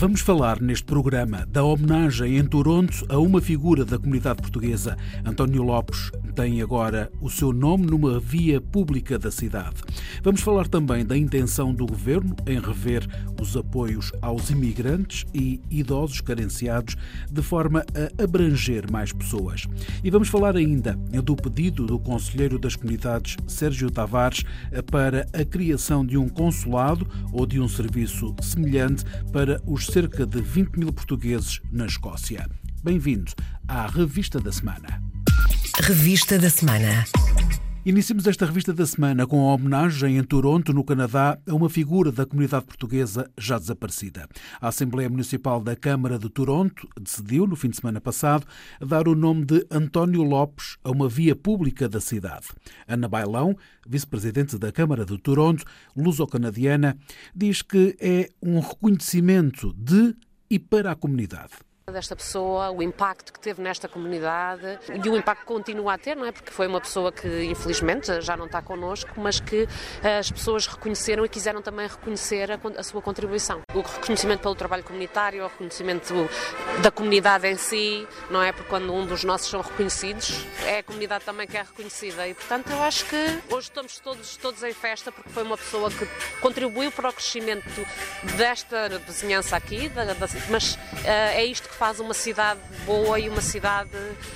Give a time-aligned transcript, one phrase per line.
[0.00, 4.96] Vamos falar neste programa da homenagem em Toronto a uma figura da comunidade portuguesa.
[5.24, 9.82] António Lopes tem agora o seu nome numa via pública da cidade.
[10.22, 13.08] Vamos falar também da intenção do governo em rever
[13.42, 16.94] os apoios aos imigrantes e idosos carenciados
[17.28, 19.66] de forma a abranger mais pessoas.
[20.04, 20.94] E vamos falar ainda
[21.24, 24.44] do pedido do Conselheiro das Comunidades, Sérgio Tavares,
[24.92, 30.42] para a criação de um consulado ou de um serviço semelhante para os cerca de
[30.42, 32.46] 20 mil portugueses na Escócia.
[32.84, 33.32] Bem-vindo
[33.66, 35.02] à Revista da Semana.
[35.80, 37.06] Revista da Semana.
[37.88, 42.12] Iniciamos esta revista da semana com a homenagem em Toronto, no Canadá, a uma figura
[42.12, 44.28] da comunidade portuguesa já desaparecida.
[44.60, 48.46] A Assembleia Municipal da Câmara de Toronto decidiu, no fim de semana passado,
[48.78, 52.48] dar o nome de António Lopes a uma via pública da cidade.
[52.86, 53.56] Ana Bailão,
[53.88, 55.64] vice-presidente da Câmara de Toronto,
[55.96, 56.94] luso-canadiana,
[57.34, 60.14] diz que é um reconhecimento de
[60.50, 61.52] e para a comunidade
[61.92, 66.16] desta pessoa, o impacto que teve nesta comunidade e o impacto que continua a ter,
[66.16, 66.32] não é?
[66.32, 69.68] Porque foi uma pessoa que infelizmente já não está connosco, mas que
[70.02, 73.60] eh, as pessoas reconheceram e quiseram também reconhecer a, a sua contribuição.
[73.74, 76.14] O reconhecimento pelo trabalho comunitário, o reconhecimento
[76.82, 78.52] da comunidade em si, não é?
[78.52, 82.34] Porque quando um dos nossos são reconhecidos, é a comunidade também que é reconhecida e
[82.34, 83.16] portanto eu acho que
[83.50, 86.06] hoje estamos todos, todos em festa porque foi uma pessoa que
[86.40, 87.86] contribuiu para o crescimento
[88.36, 93.28] desta vizinhança aqui, da, da, mas uh, é isto que faz uma cidade boa e
[93.28, 93.90] uma cidade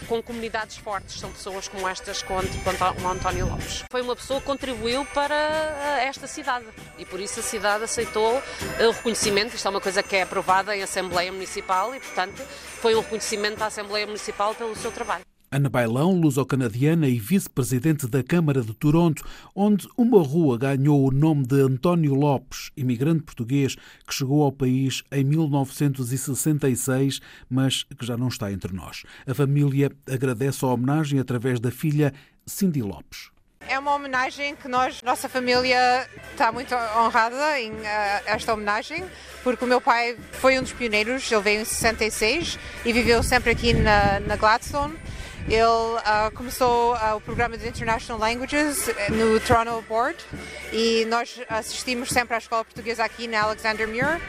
[0.09, 1.19] com comunidades fortes.
[1.19, 3.85] São pessoas como estas, como António Lopes.
[3.91, 8.41] Foi uma pessoa que contribuiu para eh, esta cidade e por isso a cidade aceitou
[8.79, 9.57] o reconhecimento.
[9.57, 12.43] Isto é uma coisa que é aprovada em Assembleia Municipal e, portanto,
[12.81, 15.32] foi um reconhecimento da Assembleia Municipal pelo seu trabalho.
[15.53, 19.23] Ana Bailão, luso-canadiana e vice-presidente da Câmara de Toronto,
[19.55, 23.75] onde uma rua ganhou o nome de António Lopes, imigrante português
[24.07, 27.21] que chegou ao país em 1966,
[27.51, 29.03] mas que já não está entre nós.
[29.27, 32.15] A família agradece a homenagem através da filha
[32.47, 33.31] Cindy Lopes.
[33.69, 37.85] É uma homenagem que nós, nossa família, está muito honrada em uh,
[38.25, 39.05] esta homenagem,
[39.45, 43.51] porque o meu pai foi um dos pioneiros, ele veio em 66 e viveu sempre
[43.51, 44.97] aqui na, na Gladstone
[45.49, 50.17] ele uh, começou uh, o programa de International Languages eh, no Toronto Board
[50.73, 54.21] e nós assistimos sempre à escola portuguesa aqui na Alexander Muir.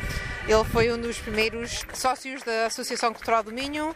[0.48, 3.96] Ele foi um dos primeiros sócios da Associação Cultural do Minho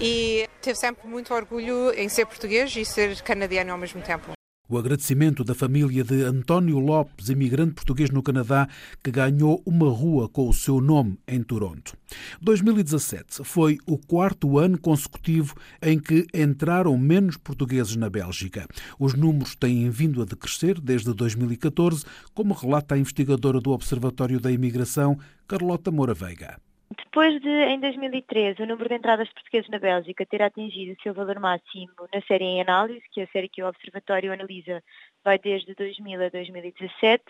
[0.00, 4.37] e teve sempre muito orgulho em ser português e ser canadiano ao mesmo tempo.
[4.70, 8.68] O agradecimento da família de António Lopes, imigrante português no Canadá,
[9.02, 11.96] que ganhou uma rua com o seu nome em Toronto.
[12.42, 18.68] 2017 foi o quarto ano consecutivo em que entraram menos portugueses na Bélgica.
[18.98, 24.52] Os números têm vindo a decrescer desde 2014, como relata a investigadora do Observatório da
[24.52, 26.58] Imigração, Carlota Moura Veiga.
[26.96, 31.12] Depois de, em 2013, o número de entradas portugueses na Bélgica ter atingido o seu
[31.12, 34.82] valor máximo na série em análise, que é a série que o Observatório analisa
[35.22, 37.24] vai desde 2000 a 2017,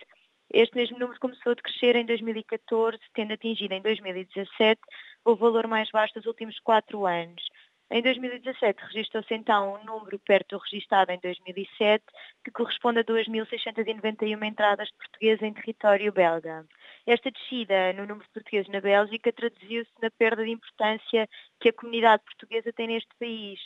[0.53, 4.81] este mesmo número começou a crescer em 2014, tendo atingido em 2017
[5.25, 7.43] o valor mais baixo dos últimos quatro anos.
[7.91, 12.05] Em 2017 registrou-se então um número perto do registado em 2007,
[12.45, 16.67] que corresponde a 2.691 entradas de portugueses em território belga.
[17.07, 21.27] Esta descida no número de portugueses na Bélgica traduziu-se na perda de importância
[21.59, 23.59] que a comunidade portuguesa tem neste país.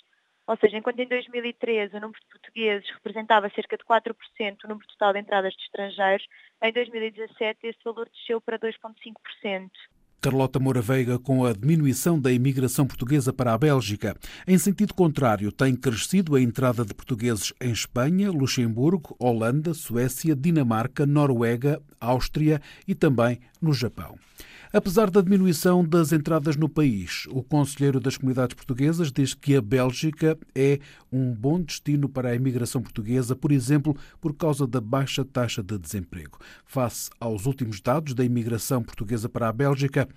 [0.47, 4.87] Ou seja, enquanto em 2013 o número de portugueses representava cerca de 4% do número
[4.87, 6.27] total de entradas de estrangeiros,
[6.62, 9.69] em 2017 esse valor desceu para 2,5%.
[10.22, 14.16] Carlota Moura Veiga com a diminuição da imigração portuguesa para a Bélgica.
[14.47, 21.05] Em sentido contrário, tem crescido a entrada de portugueses em Espanha, Luxemburgo, Holanda, Suécia, Dinamarca,
[21.05, 24.19] Noruega, Áustria e também no Japão.
[24.75, 29.61] Apesar da diminuição das entradas no país, o Conselheiro das Comunidades Portuguesas diz que a
[29.61, 30.79] Bélgica é
[31.12, 35.76] um bom destino para a imigração portuguesa, por exemplo, por causa da baixa taxa de
[35.76, 36.38] desemprego.
[36.64, 40.08] Face aos últimos dados da imigração portuguesa para a Bélgica,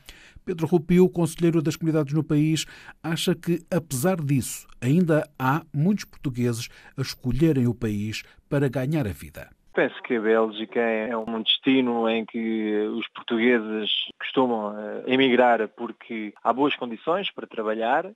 [0.45, 2.65] Pedro Rupio, Conselheiro das Comunidades no país,
[3.03, 9.11] acha que, apesar disso, ainda há muitos portugueses a escolherem o país para ganhar a
[9.11, 9.49] vida.
[9.75, 16.33] Penso que a Bélgica é um destino em que os portugueses costumam eh, emigrar porque
[16.41, 18.09] há boas condições para trabalhar.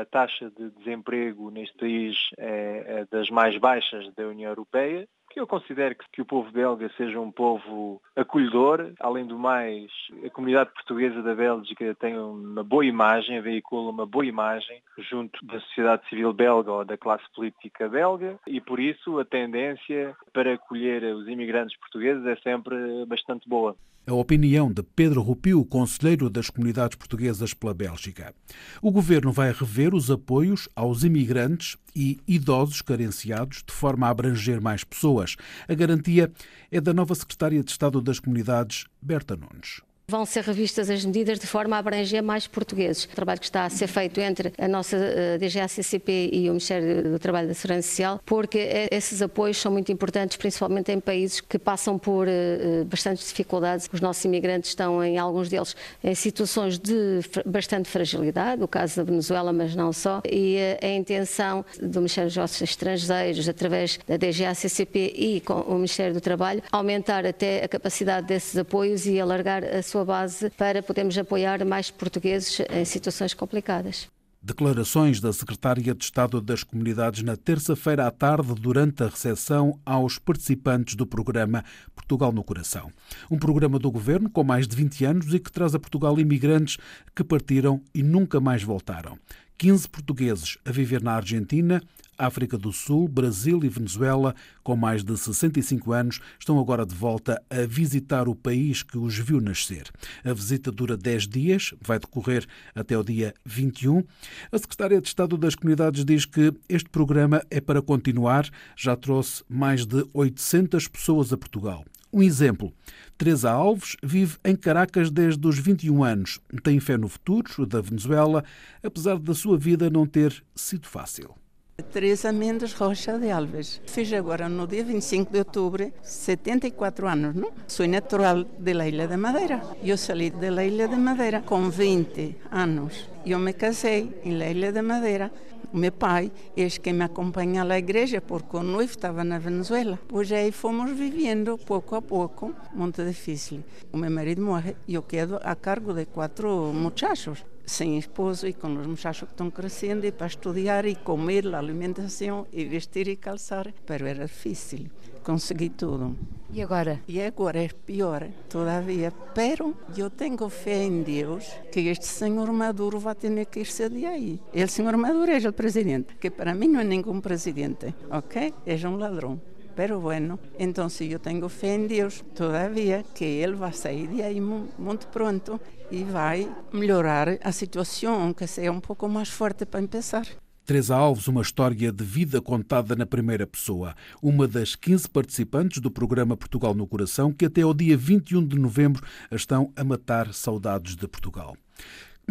[0.00, 5.46] A taxa de desemprego neste país é das mais baixas da União Europeia que eu
[5.46, 8.92] considero que, que o povo belga seja um povo acolhedor.
[9.00, 9.90] Além do mais,
[10.24, 15.58] a comunidade portuguesa da Bélgica tem uma boa imagem, veicula uma boa imagem junto da
[15.60, 21.02] sociedade civil belga ou da classe política belga e por isso a tendência para acolher
[21.14, 23.74] os imigrantes portugueses é sempre bastante boa.
[24.04, 28.34] A opinião de Pedro Rupio, conselheiro das comunidades portuguesas pela Bélgica.
[28.80, 34.60] O governo vai rever os apoios aos imigrantes e idosos carenciados de forma a abranger
[34.60, 35.36] mais pessoas.
[35.68, 36.32] A garantia
[36.68, 39.82] é da nova secretária de Estado das Comunidades, Berta Nunes
[40.12, 43.04] vão ser revistas as medidas de forma a abranger mais portugueses.
[43.04, 47.12] O trabalho que está a ser feito entre a nossa eh, DGACCP e o Ministério
[47.12, 51.58] do Trabalho da Segurança Social, porque esses apoios são muito importantes, principalmente em países que
[51.58, 53.88] passam por eh, eh, bastantes dificuldades.
[53.90, 55.74] Os nossos imigrantes estão, em alguns deles,
[56.04, 61.64] em situações de bastante fragilidade, o caso da Venezuela, mas não só, e a intenção
[61.80, 67.24] do Ministério dos Negócios Estrangeiros, através da DGACCP e com o Ministério do Trabalho, aumentar
[67.24, 72.60] até a capacidade desses apoios e alargar a sua base para podermos apoiar mais portugueses
[72.70, 74.08] em situações complicadas.
[74.44, 80.18] Declarações da Secretária de Estado das Comunidades na terça-feira à tarde, durante a recepção aos
[80.18, 81.64] participantes do programa
[81.94, 82.90] Portugal no Coração.
[83.30, 86.76] Um programa do governo com mais de 20 anos e que traz a Portugal imigrantes
[87.14, 89.16] que partiram e nunca mais voltaram.
[89.58, 91.80] 15 portugueses a viver na Argentina,
[92.22, 97.42] África do Sul, Brasil e Venezuela, com mais de 65 anos, estão agora de volta
[97.50, 99.90] a visitar o país que os viu nascer.
[100.24, 104.04] A visita dura 10 dias, vai decorrer até o dia 21.
[104.52, 109.42] A secretária de Estado das Comunidades diz que este programa é para continuar, já trouxe
[109.48, 111.84] mais de 800 pessoas a Portugal.
[112.12, 112.72] Um exemplo.
[113.18, 116.38] Teresa Alves vive em Caracas desde os 21 anos.
[116.62, 118.44] Tem fé no futuro da Venezuela,
[118.82, 121.41] apesar da sua vida não ter sido fácil.
[121.82, 123.80] Teresa Mendes Rocha de Alves.
[123.86, 127.50] Fiz agora no dia 25 de outubro 74 anos, não?
[127.66, 129.62] Sou natural da Ilha de Madeira.
[129.82, 133.08] Eu saí da Ilha de Madeira com 20 anos.
[133.24, 135.30] Eu me casei na Ilha de Madeira
[135.72, 139.98] o meu pai é quem me acompanha à igreja, porque o noivo estava na Venezuela.
[140.06, 143.64] Pois aí fomos vivendo pouco a pouco, muito difícil.
[143.90, 148.52] O meu marido morre e eu quedo a cargo de quatro muchachos sem esposo e
[148.52, 153.08] com os muchachos que estão crescendo e para estudar e comer, a alimentação e vestir
[153.08, 154.90] e calçar, mas era difícil.
[155.22, 156.16] Consegui tudo.
[156.52, 157.00] E agora?
[157.08, 159.12] E agora é pior, todavia.
[159.34, 164.04] Pero eu tenho fé em Deus que este senhor Maduro vai ter que irse de
[164.04, 164.40] aí.
[164.52, 168.52] O senhor Maduro é o presidente, que para mim não é nenhum presidente, ok?
[168.66, 169.40] É um ladrão.
[169.74, 174.40] Pero bueno, então eu tenho fé em Deus, todavia, que ele vai sair de aí
[174.40, 175.60] muito pronto
[175.90, 180.26] e vai melhorar a situação, que seja um pouco mais forte para começar.
[180.64, 183.96] Teresa Alves, uma história de vida contada na primeira pessoa.
[184.22, 188.58] Uma das 15 participantes do programa Portugal no Coração, que até ao dia 21 de
[188.58, 191.56] novembro estão a matar saudades de Portugal.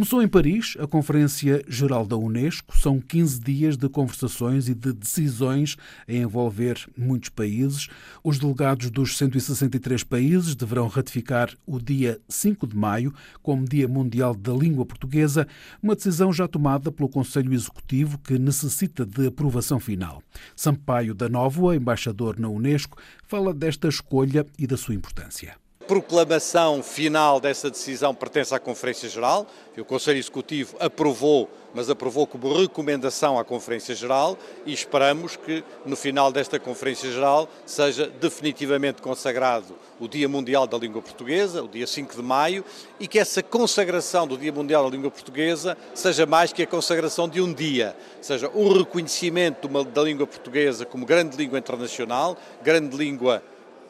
[0.01, 2.75] Começou em Paris a Conferência Geral da Unesco.
[2.75, 5.77] São 15 dias de conversações e de decisões
[6.07, 7.87] a envolver muitos países.
[8.23, 13.13] Os delegados dos 163 países deverão ratificar o dia 5 de maio
[13.43, 15.47] como Dia Mundial da Língua Portuguesa,
[15.83, 20.23] uma decisão já tomada pelo Conselho Executivo que necessita de aprovação final.
[20.55, 22.97] Sampaio da Nóvoa, embaixador na Unesco,
[23.27, 29.47] fala desta escolha e da sua importância proclamação final dessa decisão pertence à Conferência Geral.
[29.77, 35.95] O Conselho Executivo aprovou, mas aprovou como recomendação à Conferência Geral e esperamos que no
[35.95, 41.87] final desta Conferência Geral seja definitivamente consagrado o Dia Mundial da Língua Portuguesa, o dia
[41.87, 42.63] 5 de maio,
[42.99, 47.27] e que essa consagração do Dia Mundial da Língua Portuguesa seja mais que a consagração
[47.27, 53.41] de um dia, seja o reconhecimento da língua portuguesa como grande língua internacional, grande língua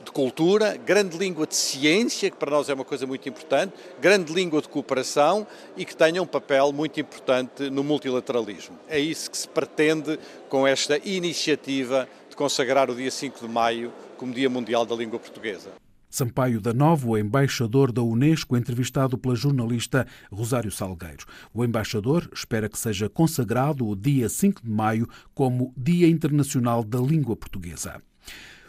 [0.03, 4.33] de cultura, grande língua de ciência, que para nós é uma coisa muito importante, grande
[4.33, 5.45] língua de cooperação
[5.77, 8.77] e que tenha um papel muito importante no multilateralismo.
[8.87, 13.93] É isso que se pretende com esta iniciativa de consagrar o dia 5 de maio
[14.17, 15.71] como Dia Mundial da Língua Portuguesa.
[16.11, 21.25] Sampaio da Novo, embaixador da Unesco, entrevistado pela jornalista Rosário Salgueiro.
[21.53, 26.99] O embaixador espera que seja consagrado o dia 5 de maio como Dia Internacional da
[26.99, 28.01] Língua Portuguesa.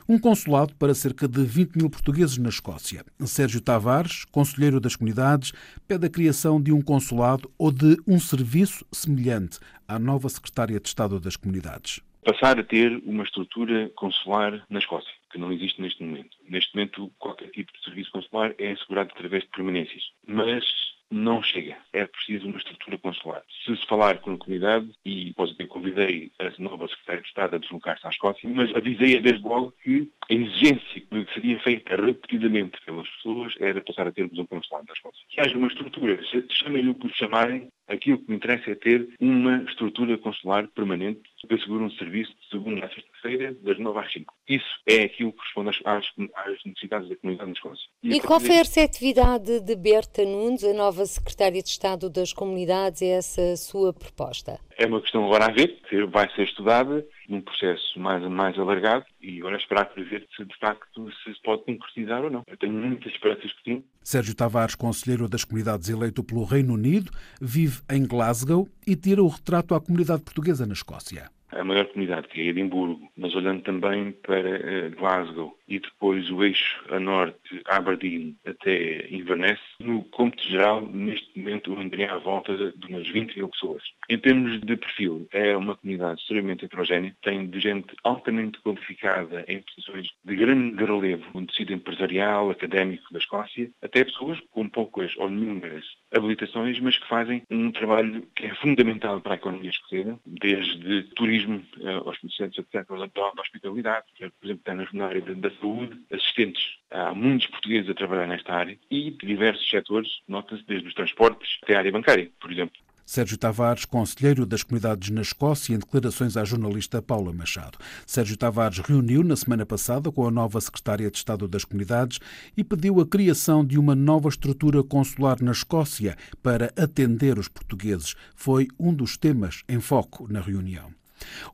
[0.08, 3.04] Um consulado para cerca de 20 mil portugueses na Escócia.
[3.20, 5.52] Sérgio Tavares, conselheiro das comunidades,
[5.86, 10.88] pede a criação de um consulado ou de um serviço semelhante à nova secretária de
[10.88, 12.00] Estado das Comunidades.
[12.24, 16.36] Passar a ter uma estrutura consular na Escócia, que não existe neste momento.
[16.48, 20.02] Neste momento, qualquer tipo de serviço consular é assegurado através de permanências.
[20.26, 20.64] Mas
[21.12, 21.76] não chega.
[21.92, 23.42] É preciso uma estrutura consular.
[23.64, 27.58] Se se falar com a comunidade, e posso convidei a nova Secretária de Estado a
[27.58, 33.08] deslocar-se à Escócia, mas avisei-a desde logo que a exigência que seria feita repetidamente pelas
[33.08, 35.24] pessoas era passar a termos um consulado da Escócia.
[35.28, 36.18] Que haja uma estrutura,
[36.50, 41.54] chamem-lhe o que chamarem, aquilo que me interessa é ter uma estrutura consular permanente que
[41.54, 44.34] assegure um serviço de segunda a sexta-feira, das 9 às 5.
[44.48, 46.04] Isso é aquilo que responde às,
[46.36, 47.88] às necessidades da comunidade na Escócia.
[48.02, 52.32] E, e qual foi a receptividade de Berta Nunes, a nova Secretária de Estado das
[52.32, 54.58] Comunidades, a essa sua proposta?
[54.76, 59.04] É uma questão agora a ver, que vai ser estudada num processo mais, mais alargado
[59.20, 62.42] e agora esperar para ver se de facto se pode concretizar ou não.
[62.46, 63.84] Eu tenho muitas esperanças que sim.
[64.02, 69.28] Sérgio Tavares, conselheiro das comunidades eleito pelo Reino Unido, vive em Glasgow e tira o
[69.28, 71.30] retrato à comunidade portuguesa na Escócia.
[71.50, 76.44] A maior comunidade, que é Edimburgo, mas olhando também para uh, Glasgow e depois o
[76.44, 82.86] eixo a norte, Aberdeen até Inverness, no cômputo geral, neste momento andaria à volta de
[82.88, 83.82] umas 20 mil pessoas.
[84.10, 89.62] Em termos de perfil, é uma comunidade extremamente heterogénea, tem de gente altamente qualificada em
[89.62, 95.30] posições de grande relevo no tecido empresarial, académico da Escócia, até pessoas com poucas ou
[95.30, 101.04] nenhumas habilitações, mas que fazem um trabalho que é fundamental para a economia escocesa, desde
[101.14, 106.62] turismo eh, aos comerciantes, etc., da hospitalidade, por exemplo, está na área da saúde, assistentes.
[106.90, 111.58] Há muitos portugueses a trabalhar nesta área e de diversos setores, nota-se desde os transportes
[111.62, 112.78] até a área bancária, por exemplo.
[113.04, 117.76] Sérgio Tavares, conselheiro das comunidades na Escócia, em declarações à jornalista Paula Machado.
[118.06, 122.20] Sérgio Tavares reuniu na semana passada com a nova secretária de Estado das Comunidades
[122.56, 128.14] e pediu a criação de uma nova estrutura consular na Escócia para atender os portugueses.
[128.34, 131.01] Foi um dos temas em foco na reunião.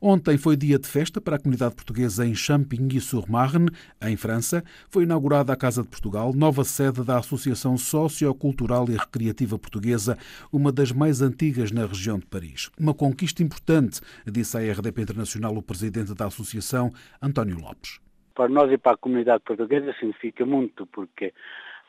[0.01, 3.69] Ontem foi dia de festa para a comunidade portuguesa em Champigny-sur-Marne,
[4.01, 4.63] em França.
[4.89, 10.17] Foi inaugurada a Casa de Portugal, nova sede da Associação Sociocultural e Recreativa Portuguesa,
[10.51, 12.69] uma das mais antigas na região de Paris.
[12.79, 17.99] Uma conquista importante, disse à RDP Internacional o presidente da associação, António Lopes.
[18.35, 21.33] Para nós e para a comunidade portuguesa significa muito, porque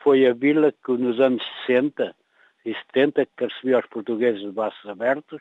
[0.03, 2.15] foi a vila que nos anos 60
[2.65, 5.41] e 70 que recebeu os portugueses de braços abertos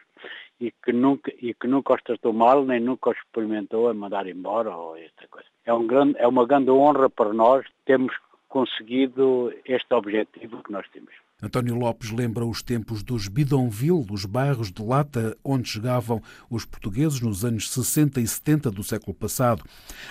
[0.60, 4.28] e que nunca e que nunca os tratou mal nem nunca os experimentou a mandar
[4.28, 5.48] embora ou esta coisa.
[5.66, 8.14] É um grande é uma grande honra para nós termos
[8.50, 11.14] conseguido este objetivo que nós temos.
[11.42, 17.22] António Lopes lembra os tempos dos bidonville, os bairros de lata onde chegavam os portugueses
[17.22, 19.64] nos anos 60 e 70 do século passado.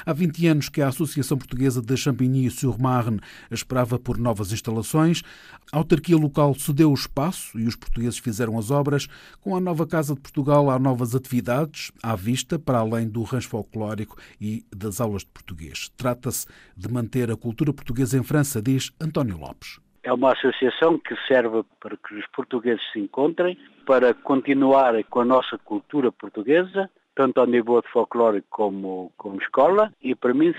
[0.06, 5.22] Há 20 anos que a Associação Portuguesa de Champigny-sur-Marne esperava por novas instalações.
[5.70, 9.06] A autarquia local cedeu o espaço e os portugueses fizeram as obras.
[9.42, 13.50] Com a nova Casa de Portugal há novas atividades à vista, para além do rancho
[13.50, 15.90] folclórico e das aulas de português.
[15.94, 19.80] Trata-se de manter a cultura portuguesa em França, diz António Lopes.
[20.02, 23.56] É uma associação que serve para que os portugueses se encontrem,
[23.86, 29.90] para continuar com a nossa cultura portuguesa, tanto ao nível de folclore como, como escola,
[30.02, 30.54] e para mim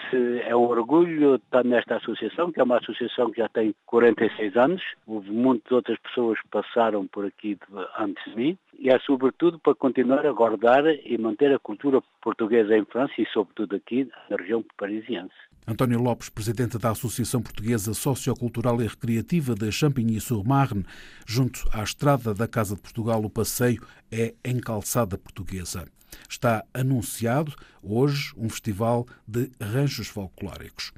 [0.46, 4.82] é um orgulho estar nesta associação, que é uma associação que já tem 46 anos,
[5.06, 7.56] houve muitas outras pessoas que passaram por aqui
[8.00, 12.76] antes de mim, e é sobretudo para continuar a guardar e manter a cultura portuguesa
[12.76, 15.49] em França e sobretudo aqui na região parisiense.
[15.70, 20.84] António Lopes, presidente da Associação Portuguesa Sociocultural e Recreativa de Champigny-sur-Marne,
[21.28, 25.86] junto à estrada da Casa de Portugal, o passeio é em calçada portuguesa.
[26.30, 30.92] Está anunciado hoje um festival de ranchos folclóricos.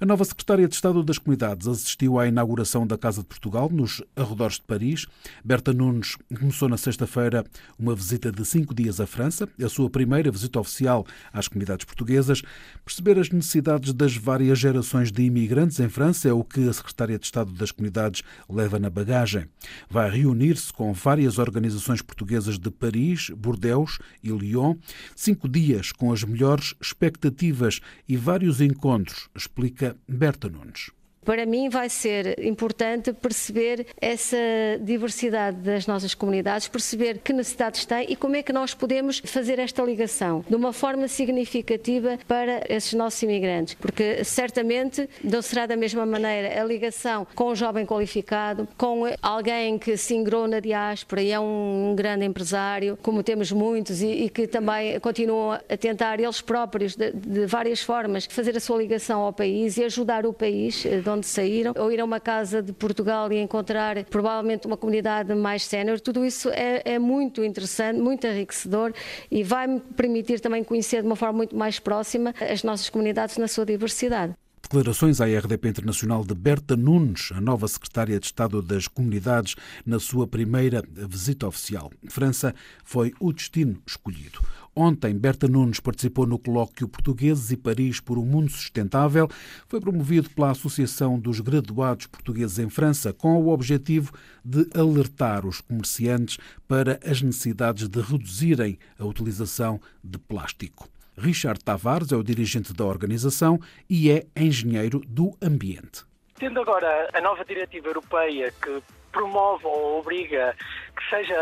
[0.00, 4.02] A nova secretária de Estado das Comunidades assistiu à inauguração da Casa de Portugal nos
[4.14, 5.06] arredores de Paris.
[5.44, 7.44] Berta Nunes começou na sexta-feira
[7.76, 12.42] uma visita de cinco dias à França, a sua primeira visita oficial às comunidades portuguesas.
[12.84, 17.18] Perceber as necessidades das várias gerações de imigrantes em França é o que a secretária
[17.18, 19.46] de Estado das Comunidades leva na bagagem.
[19.90, 24.75] Vai reunir-se com várias organizações portuguesas de Paris, Bordeaux e Lyon,
[25.14, 30.90] cinco dias com as melhores expectativas e vários encontros, explica Berta Nunes.
[31.26, 34.36] Para mim vai ser importante perceber essa
[34.80, 39.58] diversidade das nossas comunidades, perceber que necessidades têm e como é que nós podemos fazer
[39.58, 45.76] esta ligação de uma forma significativa para esses nossos imigrantes, porque certamente não será da
[45.76, 51.22] mesma maneira a ligação com um jovem qualificado, com alguém que se ingrou na diáspora
[51.22, 56.20] e é um grande empresário, como temos muitos e, e que também continuam a tentar
[56.20, 60.32] eles próprios de, de várias formas fazer a sua ligação ao país e ajudar o
[60.32, 64.66] país de eh, onde saíram, ou ir a uma casa de Portugal e encontrar provavelmente
[64.66, 68.92] uma comunidade mais sénior, tudo isso é, é muito interessante, muito enriquecedor
[69.30, 73.48] e vai-me permitir também conhecer de uma forma muito mais próxima as nossas comunidades na
[73.48, 74.34] sua diversidade.
[74.62, 79.54] Declarações à RDP Internacional de Berta Nunes, a nova secretária de Estado das Comunidades,
[79.84, 81.88] na sua primeira visita oficial.
[82.08, 82.52] França
[82.84, 84.40] foi o destino escolhido.
[84.78, 89.26] Ontem, Berta Nunes participou no colóquio Portugueses e Paris por um Mundo Sustentável.
[89.66, 94.12] Foi promovido pela Associação dos Graduados Portugueses em França, com o objetivo
[94.44, 96.36] de alertar os comerciantes
[96.68, 100.90] para as necessidades de reduzirem a utilização de plástico.
[101.16, 106.04] Richard Tavares é o dirigente da organização e é engenheiro do ambiente.
[106.38, 110.54] Tendo agora a nova diretiva europeia que promove ou obriga
[110.94, 111.34] que seja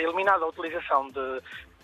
[0.00, 1.40] eliminada a utilização de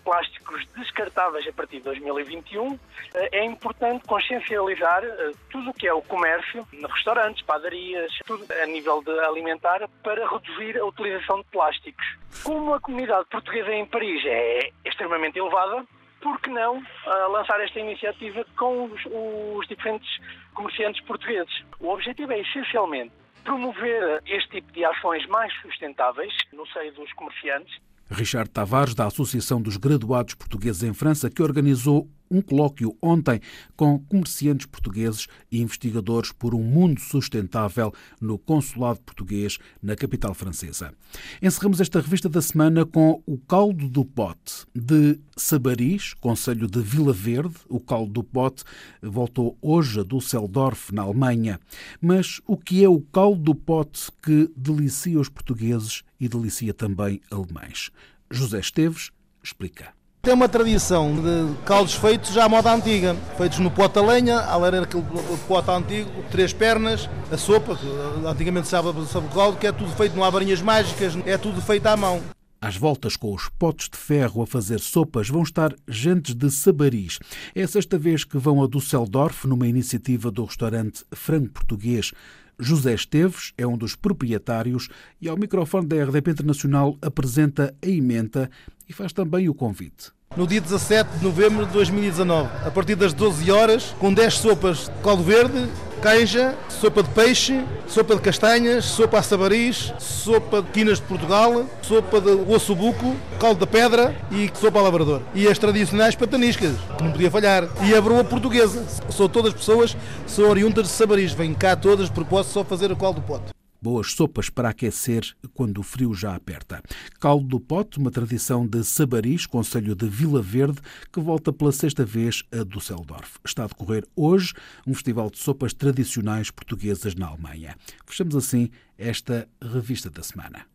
[0.07, 2.79] plásticos descartáveis a partir de 2021,
[3.13, 8.65] eh, é importante consciencializar eh, tudo o que é o comércio, restaurantes, padarias, tudo a
[8.67, 12.05] nível de alimentar, para reduzir a utilização de plásticos.
[12.41, 15.85] Como a comunidade portuguesa em Paris é extremamente elevada,
[16.21, 20.09] por que não uh, lançar esta iniciativa com os, os diferentes
[20.53, 21.65] comerciantes portugueses?
[21.81, 23.11] O objetivo é essencialmente
[23.43, 27.77] promover este tipo de ações mais sustentáveis no seio dos comerciantes
[28.09, 33.39] Richard Tavares, da Associação dos Graduados Portugueses em França, que organizou um colóquio ontem
[33.75, 40.93] com comerciantes portugueses e investigadores por um mundo sustentável no Consulado Português na capital francesa.
[41.41, 47.13] Encerramos esta revista da semana com o caldo do pote de Sabaris, Conselho de Vila
[47.13, 47.55] Verde.
[47.67, 48.63] O caldo do pote
[49.01, 51.59] voltou hoje a Düsseldorf, na Alemanha.
[52.01, 57.21] Mas o que é o caldo do pote que delicia os portugueses e delicia também
[57.31, 57.91] alemães?
[58.29, 59.11] José Esteves
[59.43, 59.96] explica.
[60.27, 64.39] Tem uma tradição de caldos feitos já à moda antiga, feitos no pote a lenha,
[64.41, 65.05] a era aquele
[65.47, 67.87] pote antigo, três pernas, a sopa, que
[68.27, 71.87] antigamente sabe o caldo, que é tudo feito, não há varinhas mágicas, é tudo feito
[71.87, 72.21] à mão.
[72.59, 77.19] Às voltas com os potes de ferro a fazer sopas vão estar gentes de Sabaris.
[77.55, 82.11] É a sexta vez que vão a Düsseldorf numa iniciativa do restaurante Frango Português.
[82.59, 84.89] José Esteves é um dos proprietários
[85.21, 88.51] e ao microfone da RDP Internacional apresenta a emenda
[88.89, 93.11] e faz também o convite no dia 17 de novembro de 2019, a partir das
[93.11, 95.67] 12 horas, com 10 sopas de caldo verde,
[95.99, 101.65] canja, sopa de peixe, sopa de castanhas, sopa a sabariz, sopa de quinas de Portugal,
[101.81, 105.23] sopa de osso buco, caldo da pedra e sopa a lavrador.
[105.33, 107.67] E as tradicionais pataniscas, que não podia falhar.
[107.83, 108.85] E a broa portuguesa.
[109.09, 111.33] São todas pessoas, são oriundas de sabariz.
[111.33, 113.56] Vêm cá todas, propósito só fazer o caldo do pote
[113.87, 115.23] boas sopas para aquecer
[115.53, 116.83] quando o frio já aperta.
[117.21, 122.03] Caldo do Pote, uma tradição de Sabaris, Conselho de Vila Verde, que volta pela sexta
[122.03, 123.37] vez a Düsseldorf.
[123.45, 124.53] Está a decorrer hoje
[124.85, 127.77] um festival de sopas tradicionais portuguesas na Alemanha.
[128.05, 130.65] Fechamos assim esta revista da semana.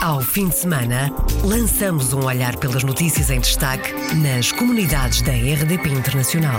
[0.00, 1.12] Ao fim de semana,
[1.44, 6.58] lançamos um olhar pelas notícias em destaque nas comunidades da RDP Internacional.